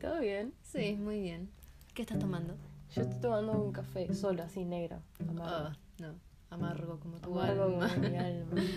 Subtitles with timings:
[0.00, 0.54] Todo bien.
[0.62, 1.50] Sí, muy bien.
[1.94, 2.54] ¿Qué estás tomando?
[2.94, 4.98] Yo estoy tomando un café solo, así negro.
[5.28, 5.44] Amargo.
[5.44, 6.14] Ah, no,
[6.50, 7.88] amargo como tu Amargo alma.
[7.88, 8.62] como mi alma.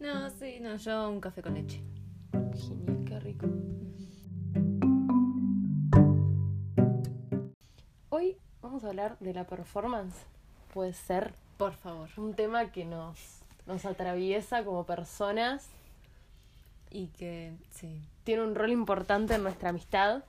[0.00, 1.82] No, sí, no, yo un café con leche.
[2.54, 3.46] Genial, qué rico.
[8.10, 10.14] Hoy vamos a hablar de la performance.
[10.72, 12.08] Puede ser Por favor.
[12.16, 15.68] un tema que nos, nos atraviesa como personas.
[16.90, 18.00] Y que, sí.
[18.24, 20.22] Tiene un rol importante en nuestra amistad.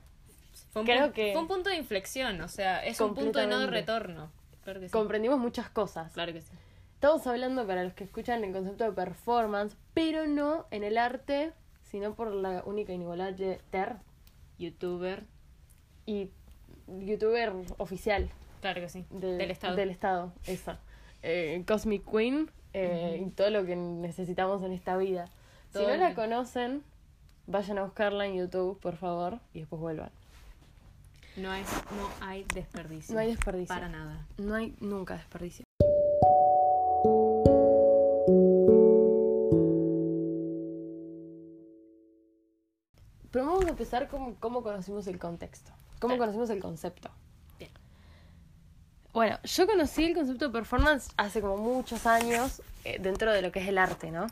[0.72, 3.46] Fue un, Creo que- fue un punto de inflexión, o sea, es un punto de
[3.46, 4.30] no retorno.
[4.64, 4.92] Claro que sí.
[4.92, 6.12] Comprendimos muchas cosas.
[6.12, 6.52] Claro que sí.
[6.94, 11.52] Estamos hablando para los que escuchan el concepto de performance, pero no en el arte,
[11.82, 13.96] sino por la única inigualable Ter
[14.58, 15.24] Youtuber.
[16.06, 16.30] y
[16.86, 18.28] youtuber oficial
[18.60, 19.04] Claro que sí.
[19.10, 19.76] de- Del Estado.
[19.76, 20.78] Del Estado, esa.
[21.22, 25.26] Eh, Cosmic Queen eh, y todo lo que necesitamos en esta vida.
[25.72, 26.82] Todo si no la conocen,
[27.46, 30.10] vayan a buscarla en YouTube, por favor, y después vuelvan.
[31.36, 33.14] No hay, no hay desperdicio.
[33.14, 33.68] No hay desperdicio.
[33.68, 34.26] Para nada.
[34.36, 35.64] No hay nunca desperdicio.
[43.30, 45.70] Pero vamos a empezar con cómo conocimos el contexto.
[46.00, 47.10] Cómo conocimos el concepto.
[49.12, 53.50] Bueno, yo conocí el concepto de performance hace como muchos años eh, dentro de lo
[53.50, 54.26] que es el arte, ¿no?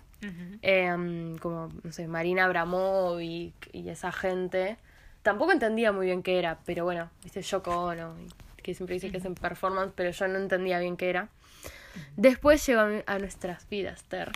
[0.63, 4.77] Em, como, no sé, Marina Abramovic y esa gente.
[5.23, 8.15] Tampoco entendía muy bien qué era, pero bueno, viste, Yoko Ono,
[8.63, 11.29] que siempre dice que es en performance, pero yo no entendía bien qué era.
[12.17, 14.31] Después llegó a nuestras vidas, Ter,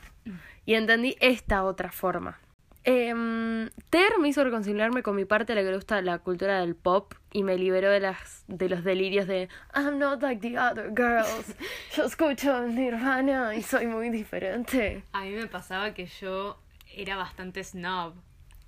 [0.66, 2.38] y entendí esta otra forma.
[2.84, 6.58] Em, Ter me hizo reconciliarme con mi parte a la que le gusta la cultura
[6.60, 10.58] del pop y me liberó de las de los delirios de I'm not like the
[10.58, 11.54] other girls.
[11.96, 15.04] Yo escucho Nirvana y soy muy diferente.
[15.12, 16.58] A mí me pasaba que yo
[16.94, 18.14] era bastante snob.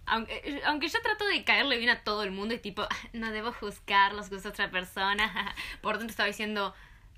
[0.06, 3.32] Aunque, aunque yo trato de caerle bien a todo el mundo y tipo, "Ah, no
[3.32, 5.54] debo juzgar los gustos de otra persona.
[5.80, 6.74] Por dentro estaba diciendo,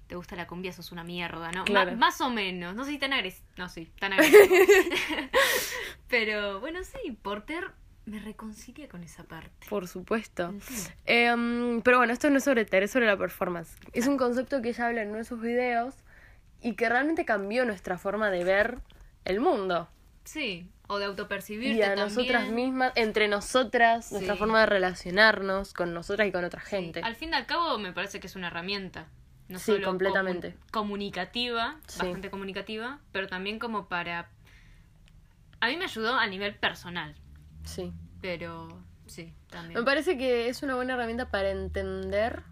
[0.07, 1.65] te gusta la cumbia, sos una mierda, ¿no?
[1.65, 1.97] Claro.
[1.97, 2.75] más o menos.
[2.75, 3.47] No sé si tan agresivo.
[3.57, 4.55] No, sí, tan agresivo.
[6.09, 7.71] Pero bueno, sí, Porter
[8.05, 9.67] me reconcilia con esa parte.
[9.69, 10.55] Por supuesto.
[11.07, 13.77] Em, pero bueno, esto no es sobre Ter, es sobre la performance.
[13.93, 15.95] Es un concepto que ella habla en uno de sus videos
[16.63, 18.79] y que realmente cambió nuestra forma de ver
[19.25, 19.89] el mundo.
[20.23, 22.07] Sí, o de autopercibirte Y a también.
[22.09, 27.01] nosotras mismas, entre nosotras, nuestra forma de relacionarnos con nosotras y con otra Sí, gente.
[27.03, 29.09] Al fin y al cabo me parece que es una herramienta.
[29.49, 30.57] No Sí, solo completamente.
[30.57, 32.01] comu- comunicativa, Sí.
[32.01, 34.29] bastante comunicativa, pero también como para...
[35.61, 37.15] A mí me ayudó a nivel personal,
[37.65, 37.93] Sí.
[38.21, 38.69] pero
[39.07, 39.85] sí, Me también.
[39.85, 42.43] parece que es una buena herramienta para entender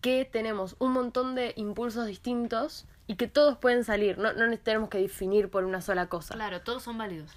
[0.00, 4.16] que tenemos un montón de impulsos distintos y que todos pueden salir.
[4.16, 6.34] No, no nos tenemos que definir por una sola cosa.
[6.34, 7.32] Claro, todos son válidos.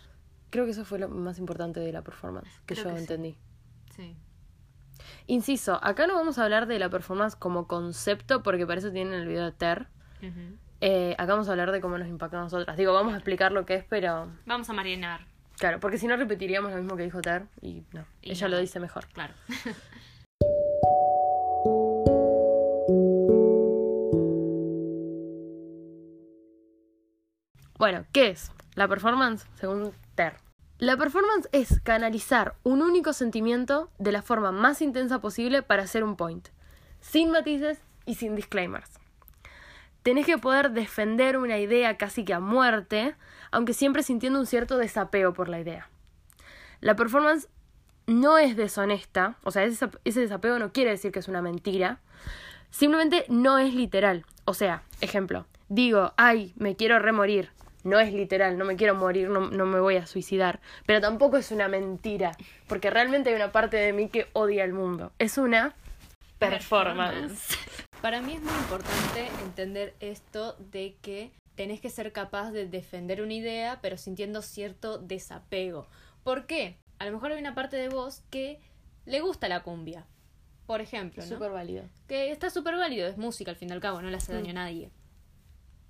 [0.51, 3.01] Creo que eso fue lo más importante de la performance, que Creo yo que sí.
[3.01, 3.37] entendí.
[3.95, 4.15] Sí.
[5.27, 9.13] Inciso, acá no vamos a hablar de la performance como concepto, porque para eso tienen
[9.13, 9.87] el video de Ter.
[10.81, 12.75] Eh, acá vamos a hablar de cómo nos impacta a nosotras.
[12.77, 15.21] Digo, vamos a explicar lo que es, pero Vamos a marinar,
[15.57, 18.55] claro, porque si no repetiríamos lo mismo que dijo Ter y no, Y ella no.
[18.55, 19.07] lo dice mejor.
[19.07, 19.33] claro.
[27.77, 30.35] Bueno, ¿qué es la performance según Ter?
[30.83, 36.03] La performance es canalizar un único sentimiento de la forma más intensa posible para hacer
[36.03, 36.49] un point,
[36.99, 38.91] sin matices y sin disclaimers.
[40.01, 43.15] Tenés que poder defender una idea casi que a muerte,
[43.49, 45.87] aunque siempre sintiendo un cierto desapego por la idea.
[46.81, 47.47] La performance
[48.05, 52.01] no es deshonesta, o sea, ese, desapego no quiere decir que es una mentira,
[52.71, 54.25] simplemente no es literal.
[54.43, 57.51] O sea, ejemplo, digo, ay, me quiero remorir.
[57.83, 60.61] No es literal, no me quiero morir, no, no me voy a suicidar.
[60.85, 62.31] Pero tampoco es una mentira,
[62.67, 65.11] porque realmente hay una parte de mí que odia el mundo.
[65.19, 65.75] Es una
[66.39, 67.57] performance.
[68.01, 73.21] Para mí es muy importante entender esto de que tenés que ser capaz de defender
[73.21, 75.87] una idea, pero sintiendo cierto desapego.
[76.23, 76.77] ¿Por qué?
[76.99, 78.59] A lo mejor hay una parte de vos que
[79.05, 80.05] le gusta la cumbia.
[80.65, 81.29] Por ejemplo, ¿no?
[81.29, 81.83] Súper válido.
[82.07, 84.51] Que está súper válido, es música al fin y al cabo, no le hace daño
[84.51, 84.91] a nadie.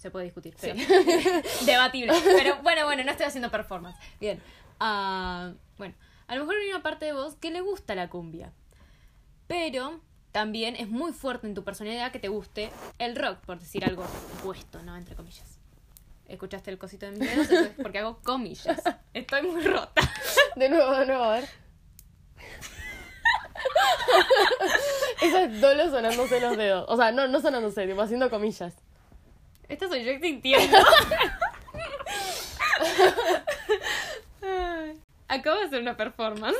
[0.03, 0.53] Se puede discutir.
[0.57, 0.69] Sí.
[1.65, 2.11] Debatible.
[2.25, 3.97] Pero bueno, bueno, no estoy haciendo performance.
[4.19, 4.43] Bien.
[4.77, 5.95] Ah, bueno,
[6.27, 8.51] a lo mejor hay una parte de vos que le gusta la cumbia.
[9.47, 10.01] Pero
[10.33, 12.69] también es muy fuerte en tu personalidad que te guste
[12.99, 14.03] el rock, por decir algo
[14.43, 14.97] puesto, ¿no?
[14.97, 15.57] Entre comillas.
[16.27, 17.49] ¿Escuchaste el cosito de mis dedos?
[17.49, 18.81] Eso es porque hago comillas.
[19.13, 20.01] Estoy muy rota.
[20.57, 21.47] De nuevo, de nuevo, a ver.
[25.21, 26.83] Eso es Dolo sonándose los dedos.
[26.89, 28.75] O sea, no, no sonándose, tipo haciendo comillas.
[29.73, 30.77] Esta soy yo sintiendo.
[34.43, 36.59] Ay, Acabo de hacer una performance.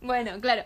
[0.00, 0.64] Bueno, claro.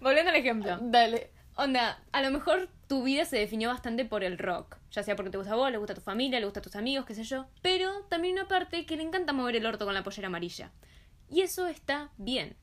[0.00, 0.78] Volviendo al ejemplo.
[0.80, 1.30] Dale.
[1.56, 4.78] Onda, a lo mejor tu vida se definió bastante por el rock.
[4.90, 6.62] Ya sea porque te gusta a vos, le gusta a tu familia, le gusta a
[6.62, 7.44] tus amigos, qué sé yo.
[7.60, 10.72] Pero también una parte que le encanta mover el orto con la pollera amarilla.
[11.28, 12.56] Y eso está bien.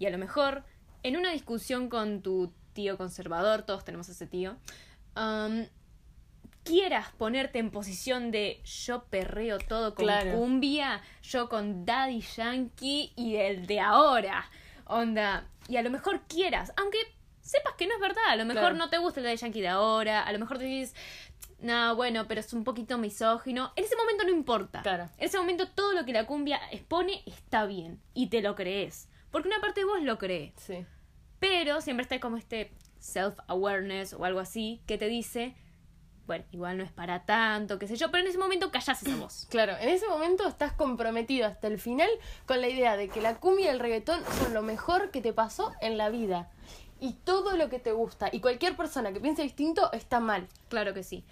[0.00, 0.64] Y a lo mejor,
[1.04, 4.56] en una discusión con tu tío conservador, todos tenemos ese tío,
[5.14, 5.66] um,
[6.64, 10.32] quieras ponerte en posición de yo perreo todo con Claro.
[10.32, 14.44] cumbia, yo con Daddy Yankee y el de ahora.
[14.86, 16.98] Onda, y a lo mejor quieras, aunque
[17.40, 18.76] sepas que no es verdad, a lo mejor Claro.
[18.76, 20.94] no te gusta el Daddy Yankee de ahora, a lo mejor te dices,
[21.60, 23.72] no, bueno, pero es un poquito misógino.
[23.76, 24.82] En ese momento no importa.
[24.82, 25.04] Claro.
[25.16, 29.08] En ese momento todo lo que la cumbia expone está bien y te lo crees.
[29.30, 30.52] Porque una parte de vos lo cree.
[30.56, 30.84] Sí.
[31.38, 35.54] Pero siempre está como este self-awareness o algo así que te dice,
[36.26, 39.16] bueno, igual no es para tanto, qué sé yo, pero en ese momento callás esa
[39.16, 39.46] voz.
[39.50, 42.08] Claro, en ese momento estás comprometido hasta el final
[42.46, 45.32] con la idea de que la cumbia y el reggaetón son lo mejor que te
[45.32, 46.50] pasó en la vida.
[47.00, 48.28] Y todo lo que te gusta.
[48.30, 50.46] Y cualquier persona que piense distinto está mal.
[50.68, 51.24] Claro que sí.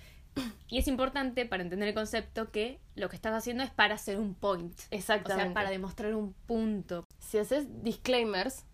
[0.68, 4.18] Y es importante para entender el concepto que lo que estás haciendo es para hacer
[4.18, 4.78] un point.
[4.90, 5.42] Exactamente.
[5.42, 7.06] O sea, para demostrar un punto.
[7.18, 8.64] Si haces disclaimers,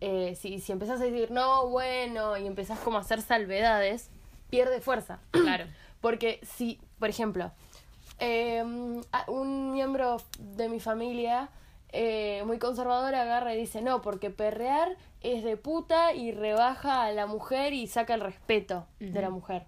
[0.00, 4.10] eh, si, si empezás a decir no, bueno, y empezás como a hacer salvedades,
[4.54, 5.18] pierde fuerza.
[5.32, 5.64] Claro.
[6.00, 7.50] Porque si, por ejemplo,
[8.18, 8.62] eh,
[9.12, 11.48] a- un miembro de mi familia
[11.96, 17.12] eh, muy conservador agarra y dice, no, porque perrear es de puta y rebaja a
[17.12, 19.66] la mujer y saca el respeto de la mujer.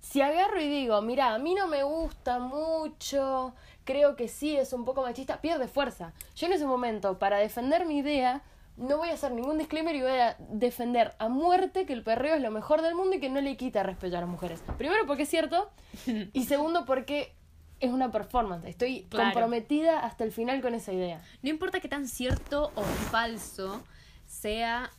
[0.00, 3.52] Si agarro y digo, mira, a mí no me gusta mucho,
[3.84, 6.12] creo que sí es un poco machista, pierde fuerza.
[6.36, 8.42] Yo en ese momento, para defender mi idea,
[8.80, 12.34] no voy a hacer ningún disclaimer y voy a defender a muerte que el perreo
[12.34, 14.62] es lo mejor del mundo y que no le quita respeto a las mujeres.
[14.78, 15.70] Primero porque es cierto
[16.32, 17.34] y segundo porque
[17.78, 18.64] es una performance.
[18.66, 19.30] Estoy Claro.
[19.32, 21.22] comprometida hasta el final con esa idea.
[21.42, 23.82] No importa qué tan cierto o falso
[24.26, 24.90] sea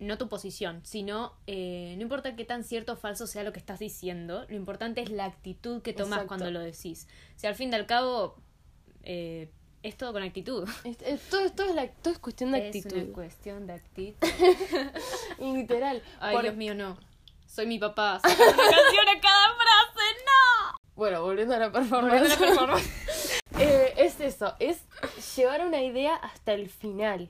[0.00, 3.58] no tu posición, sino eh, no importa qué tan cierto o falso sea lo que
[3.58, 6.28] estás diciendo, lo importante es la actitud que tomas Exacto.
[6.28, 7.06] cuando lo decís.
[7.36, 8.36] Si al fin y al cabo
[9.02, 9.50] eh,
[9.82, 10.68] es todo con actitud.
[10.84, 13.02] Es- es- todo, todo es la- todo es cuestión de Es actitud.
[13.04, 14.28] una cuestión de actitud.
[15.40, 16.02] Literal.
[16.20, 16.96] Ay, Por- Dios mío, no.
[17.46, 18.20] Soy mi papá.
[18.22, 20.76] Saca una canción a cada frase, no.
[20.94, 22.12] Bueno, volviendo a la performance.
[22.20, 22.90] Volviendo a la performance.
[23.62, 24.80] Eh, es eso, es
[25.36, 27.28] llevar una idea hasta el final.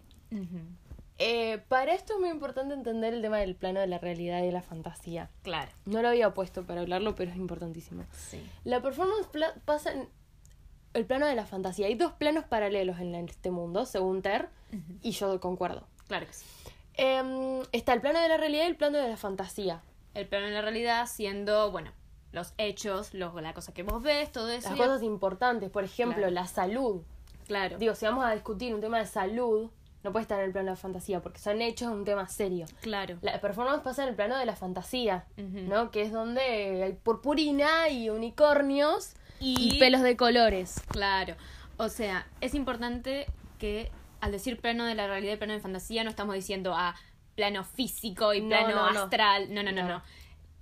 [1.18, 4.46] Eh, para esto es muy importante entender el tema del plano de la realidad y
[4.46, 5.28] de la fantasía.
[5.42, 5.72] Claro.
[5.86, 8.04] No lo había puesto para hablarlo, pero es importantísimo.
[8.12, 8.40] Sí.
[8.62, 9.26] La performance
[9.64, 10.08] pasa en
[10.94, 11.86] el plano de la fantasía.
[11.86, 14.48] Hay dos planos paralelos en este mundo, según Ter,
[15.02, 15.86] y yo concuerdo.
[16.08, 16.44] Claro que sí.
[16.94, 19.82] Em, está el plano de la realidad y el plano de la fantasía.
[20.14, 21.92] El plano de la realidad siendo, bueno,
[22.32, 24.68] los hechos, los, la cosa que vos ves, todo eso.
[24.70, 26.32] Las y- cosas importantes, por ejemplo, Claro.
[26.32, 27.02] la salud.
[27.46, 27.78] Claro.
[27.78, 29.70] Digo, si vamos a discutir un tema de salud,
[30.02, 32.66] no puede estar en el plano de la fantasía, porque son hechos un tema serio.
[32.80, 33.18] claro.
[33.22, 35.26] La performance pasa en el plano de la fantasía.
[35.36, 35.90] ¿no?
[35.90, 40.80] Que es donde hay purpurina y unicornios y, Y- pelos de colores.
[40.88, 41.34] Claro.
[41.76, 43.26] O sea, es importante
[43.58, 43.90] que
[44.20, 46.94] al decir plano de la realidad y plano de fantasía no estamos diciendo a
[47.34, 49.00] plano físico y No, plano no, no.
[49.04, 49.52] astral.
[49.52, 49.88] No, no, no, no.
[49.88, 50.02] No.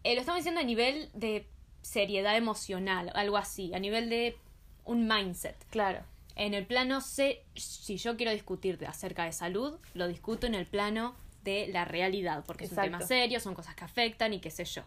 [0.05, 1.47] Eh, lo estamos diciendo a nivel de
[1.83, 4.37] seriedad emocional, algo así, a nivel de
[4.85, 5.57] un mindset.
[5.71, 6.05] Claro.
[6.37, 10.67] En el plano sé, si yo quiero discutir acerca de salud, lo discuto en el
[10.67, 14.51] plano de la realidad, porque es un tema serio, son cosas que afectan y qué
[14.51, 14.83] sé yo.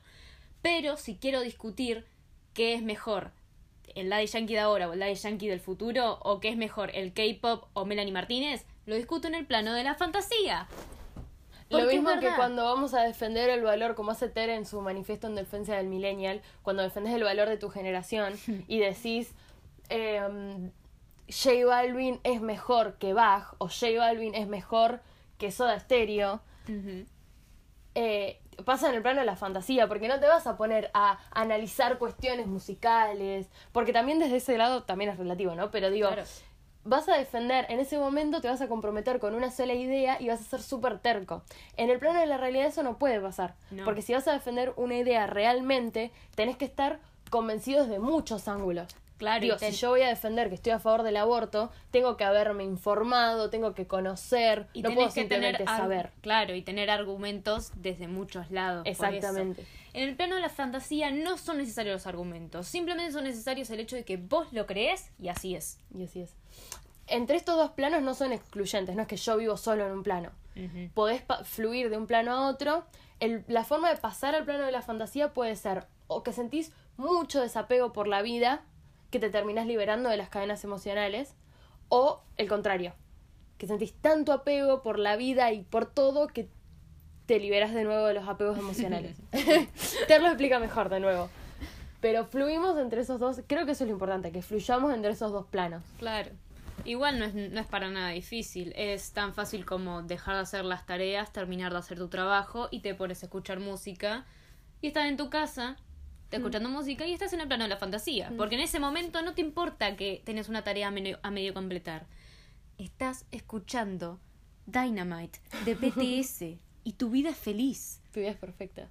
[0.62, 2.06] Pero si quiero discutir
[2.54, 3.32] qué es mejor,
[3.96, 6.92] el Daddy Yankee de ahora o el Daddy Yankee del futuro, o qué es mejor,
[6.94, 10.68] el K-pop o Melanie Martínez, lo discuto en el plano de la fantasía.
[11.70, 15.28] Lo mismo que cuando vamos a defender el valor, como hace Tere en su manifiesto
[15.28, 18.34] en defensa del millennial, cuando defendes el valor de tu generación
[18.68, 19.34] y decís
[19.90, 20.72] em,
[21.30, 25.02] J Balvin es mejor que Bach o J Balvin es mejor
[25.38, 26.42] que Soda Stereo,
[27.96, 31.20] eh, pasa en el plano de la fantasía, porque no te vas a poner a
[31.32, 35.72] analizar cuestiones musicales, porque también desde ese lado también es relativo, ¿no?
[35.72, 36.24] Pero digo, Claro.
[36.84, 40.28] vas a defender, en ese momento te vas a comprometer con una sola idea y
[40.28, 41.44] vas a ser súper terco.
[41.78, 43.84] En el plano de la realidad eso no puede pasar, No.
[43.86, 48.94] porque si vas a defender una idea realmente, tenés que estar convencidos de muchos ángulos.
[49.22, 52.24] Claro, Digo, si yo voy a defender que estoy a favor del aborto, tengo que
[52.24, 56.10] haberme informado, tengo que conocer, Y no puedo que simplemente tener saber.
[56.22, 58.82] Claro, y tener argumentos desde muchos lados.
[58.88, 59.64] Exactamente.
[59.94, 63.80] En el plano de la fantasía no son necesarios los argumentos, simplemente son necesarios el
[63.80, 65.78] hecho de que vos lo crees y así es.
[65.96, 66.34] Y así es.
[67.08, 70.02] Entre estos dos planos no son excluyentes, no es que yo vivo solo en un
[70.04, 70.32] plano.
[70.96, 72.86] Podés fluir de un plano a otro.
[73.20, 76.72] El- la forma de pasar al plano de la fantasía puede ser o que sentís
[76.98, 78.64] mucho desapego por la vida,
[79.12, 81.36] que te terminás liberando de las cadenas emocionales,
[81.90, 82.94] o el contrario,
[83.58, 86.50] que sentís tanto apego por la vida y por todo que
[87.28, 89.18] te liberas de nuevo de los apegos emocionales.
[90.08, 91.30] te lo explica mejor de nuevo.
[92.00, 95.32] Pero fluimos entre esos dos, creo que eso es lo importante, que fluyamos entre esos
[95.32, 95.84] dos planos.
[96.00, 96.32] Claro.
[96.84, 98.74] Igual no es, no es para nada difícil.
[98.76, 102.80] Es tan fácil como dejar de hacer las tareas, terminar de hacer tu trabajo y
[102.80, 104.26] te pones a escuchar música.
[104.82, 105.78] Y estás en tu casa,
[106.32, 108.32] te escuchando música y estás en el plano de la fantasía.
[108.38, 111.54] Porque en ese momento no te importa que tenés una tarea a medio, a medio
[111.54, 112.08] completar.
[112.78, 114.18] Estás escuchando
[114.66, 116.42] Dynamite de BTS
[116.86, 118.02] y tu vida es feliz.
[118.14, 118.90] Tu vida es perfecta.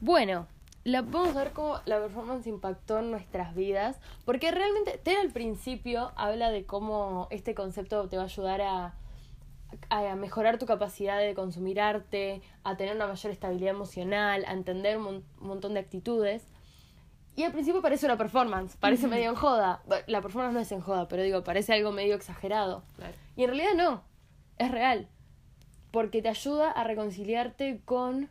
[0.00, 0.46] Bueno,
[0.84, 6.12] la, a ver cómo la performance impactó en nuestras vidas, porque realmente, Ted al principio
[6.14, 8.94] habla de cómo este concepto te va a ayudar a,
[9.90, 14.96] a mejorar tu capacidad de consumir arte, a tener una mayor estabilidad emocional, a entender
[14.98, 16.46] un, mon- un montón de actitudes.
[17.36, 19.82] Y al principio parece una performance, parece medio en joda.
[20.06, 22.82] La performance no es en joda, pero digo, parece algo medio exagerado.
[22.96, 23.14] Claro.
[23.36, 24.02] Y en realidad no,
[24.58, 25.08] es real.
[25.92, 28.28] Porque te ayuda a reconciliarte con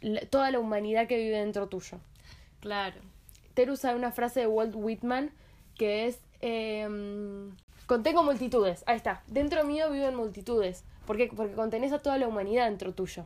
[0.00, 1.98] la- toda la humanidad que vive dentro tuyo.
[2.60, 3.00] Claro.
[3.54, 5.30] Ter usa una frase de Walt Whitman
[5.76, 7.54] que es em,
[7.86, 8.84] contengo multitudes.
[8.86, 9.22] Ahí está.
[9.26, 10.84] Dentro mío viven multitudes.
[11.06, 11.30] ¿Por qué?
[11.34, 13.24] Porque contenés a toda la humanidad dentro tuyo.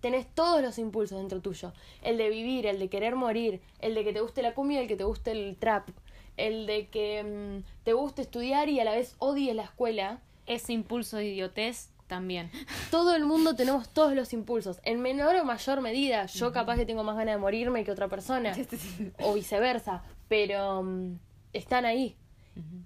[0.00, 1.72] Tenés todos los impulsos dentro tuyo.
[2.02, 4.88] El de vivir, el de querer morir, el de que te guste la cumbia, el
[4.88, 5.88] que te guste el trap,
[6.36, 10.20] el de que em, te guste estudiar y a la vez odies la escuela.
[10.46, 12.50] Ese impulso de idiotez también.
[12.90, 16.26] Todo el mundo tenemos todos los impulsos, en menor o mayor medida.
[16.26, 18.56] Yo capaz que tengo más ganas de morirme que otra persona,
[19.22, 21.18] o viceversa, pero mm,
[21.52, 22.16] están ahí.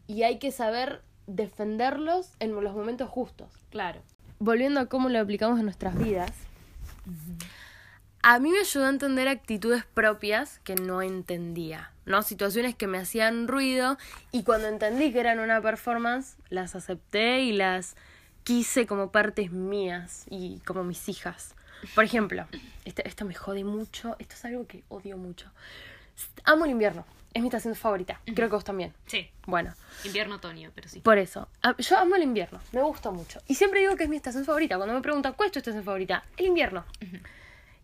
[0.06, 3.48] Y hay que saber defenderlos en los momentos justos.
[3.70, 4.00] Claro.
[4.38, 6.32] Volviendo a cómo lo aplicamos en nuestras vidas,
[8.22, 12.22] a mí me ayudó a entender actitudes propias que no entendía, ¿no?
[12.22, 13.98] Situaciones que me hacían ruido
[14.30, 17.96] y cuando entendí que eran una performance, las acepté y las
[18.44, 21.54] quise como partes mías y como mis hijas.
[21.96, 22.46] Por ejemplo,
[22.84, 25.50] este- esto me jode mucho, esto es algo que odio mucho.
[26.44, 27.04] Amo el invierno,
[27.34, 28.92] es mi estación favorita, creo que vos también.
[29.06, 29.30] Sí.
[29.46, 29.72] Bueno,
[30.04, 31.00] Invierno otoño, pero sí.
[31.00, 33.40] por eso, yo amo el invierno, me gusta mucho.
[33.48, 34.76] Y siempre digo que es mi estación favorita.
[34.76, 36.84] Cuando me preguntan cuál es tu estación favorita, el invierno.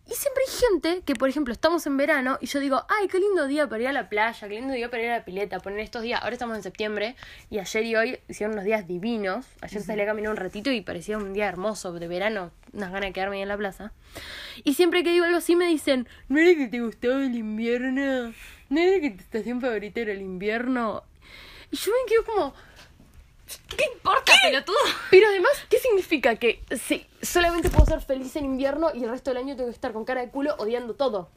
[0.09, 3.19] Y siempre hay gente que, por ejemplo, estamos en verano y yo digo, ay, qué
[3.19, 5.59] lindo día para ir a la playa, qué lindo día para ir a la pileta,
[5.59, 6.19] poner estos días.
[6.23, 7.15] Ahora estamos en septiembre
[7.51, 9.45] y ayer y hoy hicieron unos días divinos.
[9.61, 13.09] Ayer salí a caminar un ratito y parecía un día hermoso de verano, unas ganas
[13.09, 13.91] de quedarme ahí en la plaza.
[14.63, 18.33] Y siempre que digo algo así me dicen, ¿no era que te gustaba el invierno?
[18.69, 21.03] ¿No era que tu estación favorita era el invierno?
[21.69, 22.53] Y yo me quedo como,
[23.67, 24.77] ¿Qué importa, pelotudo?
[25.09, 29.31] pero además, ¿qué significa que sí, solamente puedo ser feliz en invierno y el resto
[29.31, 31.29] del año tengo que estar con cara de culo odiando todo?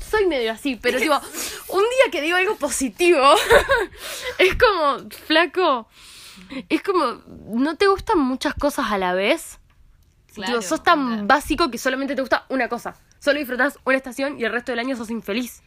[0.00, 1.18] Soy medio así, pero digo,
[1.68, 3.20] un día que digo algo positivo,
[4.38, 5.88] es como, flaco,
[6.68, 9.58] es como, ¿no te gustan muchas cosas a la vez?
[10.36, 11.34] Digo, sos tan onda.
[11.34, 12.96] básico que solamente te gusta una cosa.
[13.18, 15.62] Solo disfrutás una estación y el resto del año sos infeliz.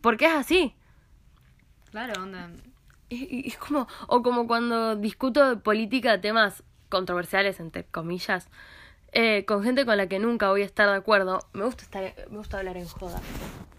[0.00, 0.74] Porque es así.
[1.90, 2.50] Claro, onda.
[3.10, 8.48] Es como, o como cuando discuto de política temas controversiales, entre comillas,
[9.12, 12.14] eh, con gente con la que nunca voy a estar de acuerdo, me gusta estar,
[12.30, 13.20] me gusta hablar en joda.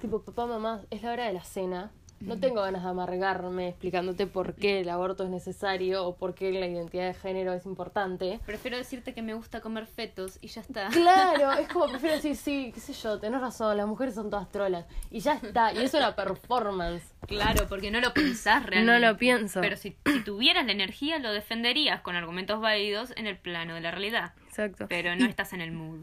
[0.01, 1.91] Tipo, papá, mamá, es la hora de la cena.
[2.21, 6.51] No tengo ganas de amargarme explicándote por qué el aborto es necesario o por qué
[6.51, 8.39] la identidad de género es importante.
[8.45, 10.89] Prefiero decirte que me gusta comer fetos y ya está.
[10.89, 14.51] Claro, es como prefiero decir, sí, qué sé yo, tenés razón, las mujeres son todas
[14.51, 14.85] trolas.
[15.09, 17.03] Y ya está, y eso es la performance.
[17.27, 18.99] Claro, porque no lo pensás realmente.
[18.99, 19.61] No lo pienso.
[19.61, 23.81] Pero si, si tuvieras la energía, lo defenderías con argumentos válidos en el plano de
[23.81, 24.33] la realidad.
[24.47, 24.87] Exacto.
[24.89, 26.01] Pero no estás en el mood.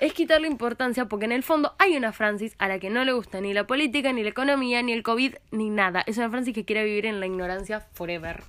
[0.00, 3.12] Es quitarle importancia porque en el fondo hay una Francis a la que no le
[3.12, 6.02] gusta ni la política, ni la economía, ni el COVID, ni nada.
[6.06, 8.42] Es una Francis que quiere vivir en la ignorancia forever.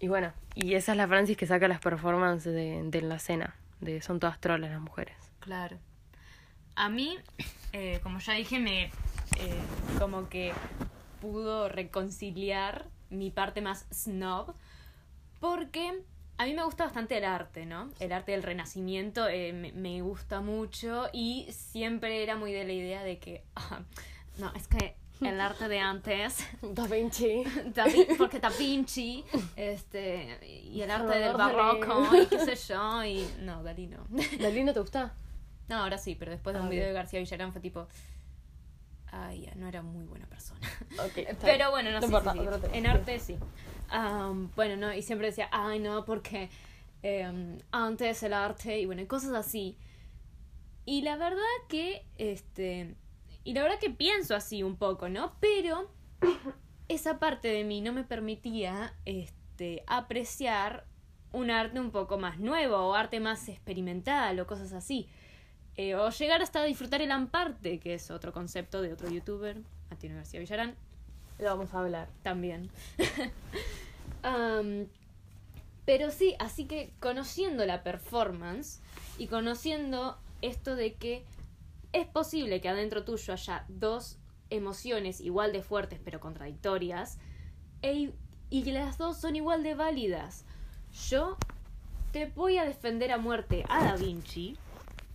[0.00, 3.56] Y bueno, y esa es la Francis que saca las performances de, de la cena.
[3.80, 5.16] De son todas trolas las mujeres.
[5.40, 5.78] Claro.
[6.76, 7.16] A mí,
[7.72, 8.90] eh, como ya dije, me eh,
[9.98, 10.52] como que
[11.20, 14.54] pudo reconciliar mi parte más snob
[15.40, 16.02] porque
[16.38, 17.90] a mí me gusta bastante el arte, ¿no?
[18.00, 22.72] El arte del renacimiento eh, me, me gusta mucho y siempre era muy de la
[22.72, 23.80] idea de que, ah,
[24.38, 27.44] no, es que el arte de antes Da Vinci.
[27.74, 27.86] Da
[28.18, 29.24] porque Da Vinci
[29.54, 34.04] este y el arte del barroco y qué sé yo y no Dalí no
[34.40, 35.14] ¿Dalí no te gusta?
[35.68, 36.88] no ahora sí pero después de Ah, un video ok.
[36.88, 37.86] de García Villarán fue tipo
[39.12, 40.60] ay ya no era muy buena persona
[41.42, 42.46] pero bueno no, No sí, importa, sí, sí.
[42.46, 42.76] otro tema.
[42.76, 43.38] en arte sí
[44.56, 46.48] bueno no y siempre decía ay no porque
[47.02, 49.76] em, antes el arte y bueno cosas así
[50.86, 52.94] y la verdad que este
[53.44, 55.32] Y la verdad que pienso así un poco, ¿no?
[55.40, 55.90] Pero
[56.88, 60.86] esa parte de mí no me permitía este, apreciar
[61.32, 65.08] un arte un poco más nuevo o arte más experimental o cosas así.
[65.76, 70.16] Eh, o llegar hasta disfrutar el amparte, que es otro concepto de otro youtuber, Antonio
[70.16, 70.74] García Villarán,
[71.38, 72.08] Lo vamos a hablar.
[72.22, 72.70] también.
[74.22, 74.86] Am,
[75.84, 78.80] pero sí, así que conociendo la performance
[79.18, 81.24] y conociendo esto de que
[81.92, 84.18] es posible que adentro tuyo haya dos
[84.50, 87.18] emociones igual de fuertes pero contradictorias
[87.82, 88.12] e-
[88.50, 90.44] y que las dos son igual de válidas.
[91.10, 91.36] Yo
[92.12, 94.56] te voy a defender a muerte a Da Vinci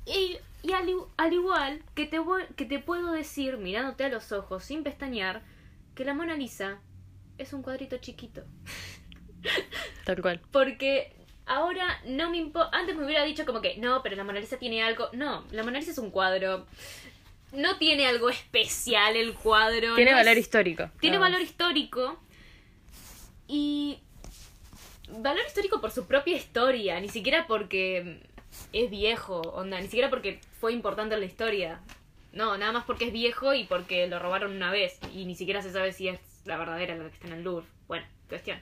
[0.05, 4.63] y, y al, igual que te, voy- que te puedo decir mirándote a los ojos
[4.63, 5.41] sin pestañear
[5.95, 6.79] que la Mona Lisa
[7.37, 8.43] es un cuadrito chiquito.
[10.05, 10.41] Tal cual.
[10.51, 11.13] Porque
[11.45, 12.77] ahora no me importa.
[12.77, 15.09] Antes me hubiera dicho como que no, pero la Mona Lisa tiene algo.
[15.13, 16.65] No, la Mona Lisa es un cuadro.
[17.53, 19.95] No tiene algo especial el cuadro.
[19.95, 20.89] Tiene no valor es- histórico.
[20.99, 22.19] Tiene valor histórico.
[23.47, 23.99] Y.
[25.11, 26.99] Valor histórico por su propia historia.
[26.99, 28.21] Ni siquiera porque
[28.73, 29.41] es viejo.
[29.41, 31.79] Onda, ni siquiera porque fue importante en la historia.
[32.31, 34.99] No, nada más porque es viejo y porque lo robaron una vez.
[35.13, 37.65] Y ni siquiera se sabe si es la verdadera la que está en el Louvre.
[37.87, 38.59] Bueno, cuestión.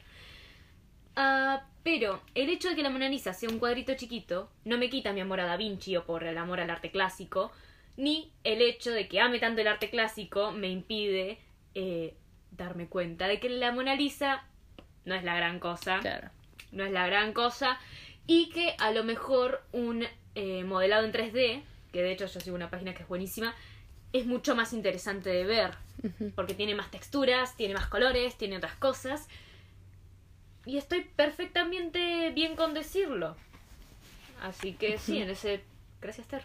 [1.15, 4.89] Ah, pero el hecho de que la Mona Lisa sea un cuadrito chiquito no me
[4.89, 7.51] quita mi amor a Da Vinci o por el amor al arte clásico,
[7.95, 11.39] ni el hecho de que ame tanto el arte clásico me impide
[11.73, 12.15] eh,
[12.51, 14.43] darme cuenta de que la Mona Lisa
[15.05, 16.29] no es la gran cosa, Claro.
[16.71, 17.79] no es la gran cosa,
[18.27, 20.05] y que a lo mejor un
[20.35, 23.55] eh, modelado en 3D, que de hecho yo sigo una página que es buenísima,
[24.13, 25.71] es mucho más interesante de ver,
[26.35, 29.27] porque tiene más texturas, tiene más colores, tiene otras cosas.
[30.65, 33.35] Y estoy perfectamente bien con decirlo.
[34.41, 35.63] Así que sí, en ese...
[35.99, 36.43] Gracias, Ter.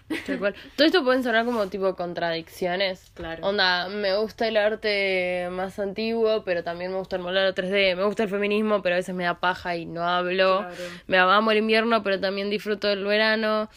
[0.76, 3.10] Todo esto pueden sonar como tipo contradicciones.
[3.14, 3.46] Claro.
[3.46, 7.96] Onda, me gusta el arte más antiguo, pero también me gusta el modelado 3D.
[7.96, 10.60] Me gusta el feminismo, pero a veces me da paja y no hablo.
[10.60, 10.74] Claro.
[11.06, 13.68] Me amo el invierno, pero también disfruto del verano.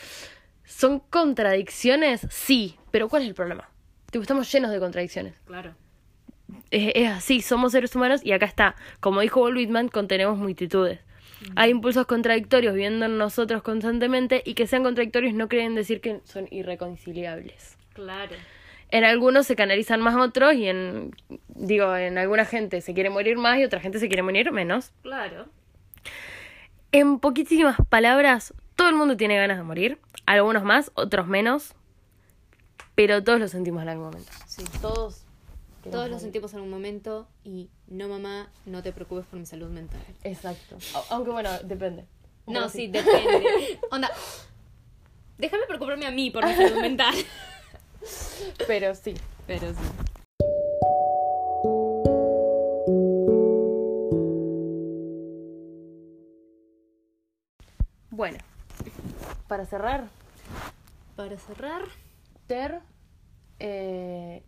[0.64, 2.26] ¿Son contradicciones?
[2.30, 3.70] Sí, pero ¿cuál es el problema?
[4.12, 5.36] Tipo, estamos llenos de contradicciones.
[5.46, 5.76] Claro.
[6.72, 8.76] Es, es así, somos seres humanos y acá está.
[9.02, 11.00] Como dijo Walt Whitman, contenemos multitudes.
[11.56, 16.22] Hay impulsos contradictorios viendo en nosotros constantemente y que sean contradictorios no quieren decir que
[16.24, 17.78] son irreconciliables.
[17.94, 18.36] Claro.
[18.90, 21.16] En algunos se canalizan más otros y en,
[21.48, 24.92] digo, en alguna gente se quiere morir más y otra gente se quiere morir menos.
[25.02, 25.48] Claro.
[26.92, 30.00] En poquísimas palabras, todo el mundo tiene ganas de morir.
[30.26, 31.74] Algunos más, otros menos.
[32.96, 34.32] Pero todos lo sentimos en algún momento.
[34.48, 34.64] Sí.
[34.82, 35.25] Todos.
[35.92, 39.70] Todos lo sentimos en un momento y no, mamá, no te preocupes por mi salud
[39.70, 40.02] mental.
[40.24, 40.78] Exacto.
[41.10, 42.06] Aunque bueno, depende.
[42.48, 43.80] No, sí, depende.
[43.92, 44.10] Onda,
[45.38, 47.14] déjame preocuparme a mí por mi salud mental.
[48.68, 49.16] Pero sí.
[49.48, 49.80] Pero sí.
[58.10, 58.38] Bueno,
[59.48, 60.08] para cerrar,
[61.16, 61.84] Para cerrar,
[62.48, 62.82] Ter
[63.60, 64.44] eh,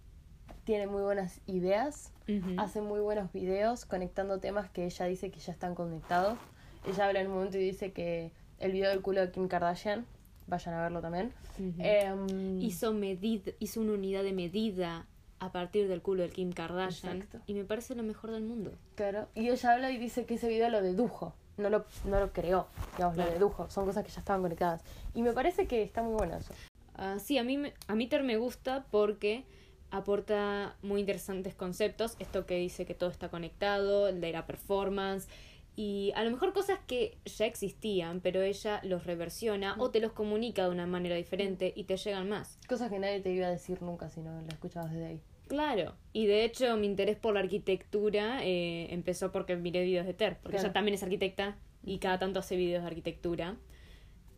[0.67, 2.11] tiene muy buenas ideas,
[2.57, 6.37] hace muy buenos videos conectando temas que ella dice que ya están conectados.
[6.85, 10.05] Ella habla en un momento y dice que el video del culo de Kim Kardashian,
[10.47, 11.31] vayan a verlo también.
[11.79, 15.05] Em, hizo, medid- hizo una unidad de medida
[15.39, 17.39] a partir del culo de Kim Kardashian Exacto.
[17.47, 18.73] y me parece lo mejor del mundo.
[18.95, 22.33] Claro, y ella habla y dice que ese video lo dedujo, no lo, no lo
[22.33, 24.81] creó, digamos, lo dedujo, son cosas que ya estaban conectadas.
[25.13, 26.53] Y me parece que está muy bueno eso.
[26.95, 29.45] Ah, sí, a mí, me- a mí Ter me gusta porque
[29.91, 32.15] aporta muy interesantes conceptos.
[32.19, 35.27] Esto que dice que todo está conectado, el de la performance.
[35.75, 40.11] Y a lo mejor cosas que ya existían, pero ella los reversiona o te los
[40.11, 42.57] comunica de una manera diferente y te llegan más.
[42.67, 45.21] Cosas que nadie te iba a decir nunca si no lo escuchabas desde ahí.
[45.47, 50.13] Claro, y de hecho mi interés por la arquitectura eh, empezó porque miré videos de
[50.13, 50.65] Ter, porque Claro.
[50.67, 53.55] ella también es arquitecta y cada tanto hace videos de arquitectura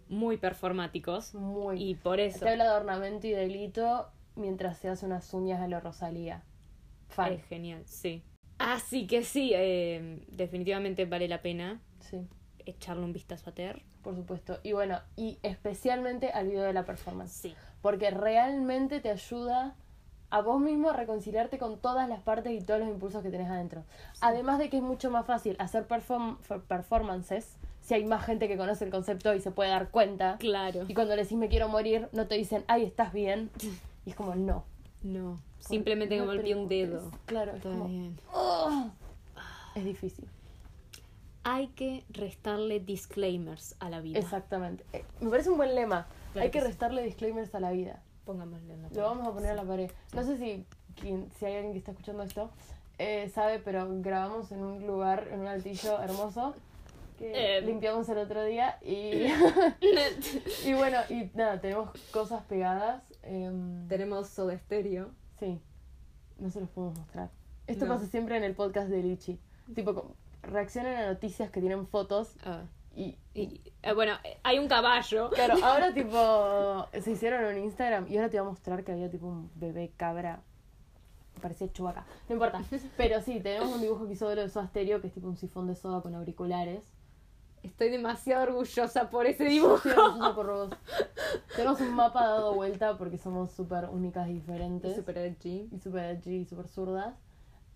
[0.08, 1.82] muy performáticos Muy.
[1.82, 5.68] y por eso Te habla de ornamento y delito mientras se hace unas uñas a
[5.68, 6.44] lo Rosalía.
[7.10, 7.34] Fan.
[7.34, 8.24] es genial, sí.
[8.60, 12.28] Así que sí, eh, definitivamente vale la pena Sí,
[12.66, 13.82] echarle un vistazo a Ter.
[14.04, 14.60] por supuesto.
[14.64, 17.32] Y bueno, y especialmente al video de la performance.
[17.32, 17.56] Sí.
[17.82, 19.76] Porque realmente te ayuda
[20.30, 23.50] a vos mismo a reconciliarte con todas las partes y todos los impulsos que tenés
[23.50, 23.84] adentro.
[24.22, 28.48] Además de que es mucho más fácil hacer perform- for- performances si hay más gente
[28.48, 30.38] que conoce el concepto y se puede dar cuenta.
[30.38, 30.86] Claro.
[30.88, 33.50] Y cuando le decís me quiero morir, no te dicen, ay, estás bien.
[34.06, 34.66] Y es como, no.
[35.02, 37.10] No, simplemente me golpeé un dedo.
[37.26, 38.20] Claro, es Está como, bien.
[38.34, 38.92] "Ugh".
[39.76, 40.28] es difícil.
[41.44, 44.20] Hay que restarle disclaimers a la vida.
[44.20, 44.84] Exactamente.
[44.92, 46.06] Eh, me parece un buen lema.
[46.34, 46.68] Claro Hay que que sí.
[46.68, 48.04] restarle disclaimers a la vida.
[48.26, 49.90] Pongámosle en la Lo vamos a poner a la pared.
[50.14, 50.66] No sé si,
[51.00, 52.52] quien- si hay alguien que está escuchando esto
[52.98, 56.54] eh, sabe, pero grabamos en un lugar, en un altillo hermoso
[57.18, 57.62] que Eh.
[57.62, 59.28] limpiamos el otro día y,
[60.70, 63.02] y bueno, y nada, tenemos cosas pegadas.
[63.30, 65.12] Em, Tenemos Soda Stereo.
[65.40, 65.60] sí,
[66.38, 67.30] no se los podemos mostrar.
[67.68, 67.94] Esto No.
[67.94, 69.40] pasa siempre en el podcast de Lichi.
[69.76, 72.64] Tipo, reaccionan a noticias que tienen fotos Ah,
[72.96, 73.18] y...
[73.36, 74.14] y, eh, bueno,
[74.44, 75.30] hay un caballo.
[75.30, 79.10] Claro, ahora tipo se hicieron un Instagram y ahora te voy a mostrar que había
[79.10, 80.42] tipo un bebé cabra.
[81.42, 82.06] Parecía chubaca.
[82.28, 82.62] No importa.
[82.98, 85.38] Pero sí, tenemos un dibujo que hizo Oro de Soda Stereo, que es tipo un
[85.38, 86.82] sifón de soda con auriculares.
[87.64, 89.90] Estoy demasiado orgullosa por ese Estoy dibujo.
[89.90, 90.70] orgullosa por vos.
[91.56, 94.96] Tenemos un mapa dado vuelta porque somos súper únicas y diferentes.
[94.96, 95.68] Super edgy.
[95.72, 97.16] y súper edgy y súper zurdas.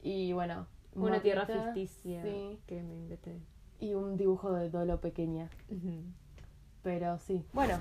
[0.01, 0.67] Y bueno.
[0.95, 2.59] un Una tierra ficticia Sí.
[2.67, 3.39] que me inventé.
[3.79, 5.49] Y un dibujo de Dolo pequeña.
[5.69, 6.03] Ujú.
[6.83, 7.43] Pero sí.
[7.53, 7.77] Bueno,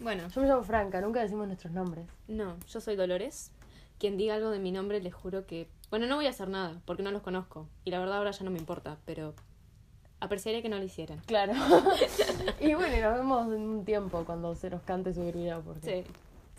[0.00, 2.06] Bueno, yo me llamo Franca, nunca decimos nuestros nombres.
[2.28, 3.50] no, yo soy Dolores.
[3.98, 5.68] Quien diga algo de mi nombre, les juro que.
[5.90, 7.68] Bueno, no voy a hacer nada, porque no los conozco.
[7.84, 9.34] Y la verdad ahora ya no me importa, pero
[10.24, 11.20] apreciaría que no lo hicieran.
[11.26, 11.52] Claro.
[12.60, 15.60] y bueno, nos vemos en un tiempo cuando se nos cante subir video.
[15.62, 16.04] Porque...
[16.04, 16.10] Sí,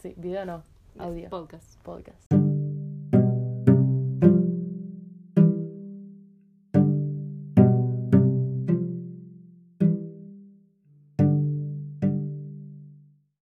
[0.01, 0.61] Sí, video no,
[0.99, 1.29] audio.
[1.29, 1.81] podcast.
[1.81, 2.44] Podcast.